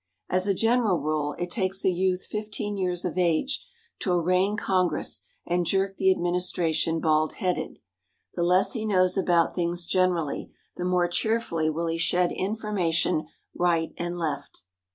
As 0.31 0.47
a 0.47 0.55
general 0.55 0.97
rule, 0.97 1.35
it 1.37 1.51
takes 1.51 1.85
a 1.85 1.91
youth 1.91 2.25
15 2.25 2.75
years 2.75 3.05
of 3.05 3.19
age 3.19 3.63
to 3.99 4.11
arraign 4.13 4.57
Congress 4.57 5.21
and 5.45 5.63
jerk 5.63 5.97
the 5.97 6.09
administration 6.09 6.99
bald 6.99 7.33
headed. 7.33 7.77
The 8.33 8.41
less 8.41 8.73
he 8.73 8.83
knows 8.83 9.15
about 9.15 9.53
things 9.53 9.85
generally, 9.85 10.49
the 10.75 10.85
more 10.85 11.07
cheerfully 11.07 11.69
will 11.69 11.85
he 11.85 11.99
shed 11.99 12.31
information 12.31 13.27
right 13.53 13.93
and 13.95 14.17
left. 14.17 14.63